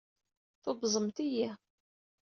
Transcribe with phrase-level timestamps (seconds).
[0.63, 1.49] Tubẓemt-iyi.